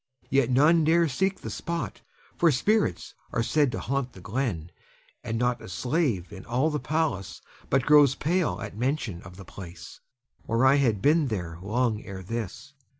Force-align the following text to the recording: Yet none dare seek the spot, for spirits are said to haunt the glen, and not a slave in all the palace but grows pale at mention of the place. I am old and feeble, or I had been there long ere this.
Yet 0.31 0.49
none 0.49 0.83
dare 0.83 1.07
seek 1.07 1.41
the 1.41 1.51
spot, 1.51 2.01
for 2.35 2.51
spirits 2.51 3.13
are 3.31 3.43
said 3.43 3.71
to 3.71 3.79
haunt 3.79 4.13
the 4.13 4.19
glen, 4.19 4.71
and 5.23 5.37
not 5.37 5.61
a 5.61 5.69
slave 5.69 6.33
in 6.33 6.43
all 6.43 6.71
the 6.71 6.79
palace 6.79 7.39
but 7.69 7.85
grows 7.85 8.15
pale 8.15 8.59
at 8.61 8.75
mention 8.75 9.21
of 9.21 9.35
the 9.37 9.45
place. 9.45 9.79
I 9.79 9.85
am 9.85 9.91
old 9.91 9.91
and 9.91 10.25
feeble, 10.25 10.55
or 10.55 10.65
I 10.65 10.75
had 10.77 11.01
been 11.03 11.27
there 11.27 11.59
long 11.61 12.03
ere 12.03 12.23
this. 12.23 12.73